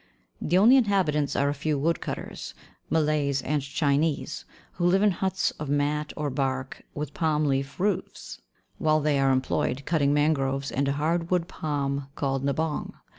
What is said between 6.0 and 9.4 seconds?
or bark with palm leaf roofs, while they are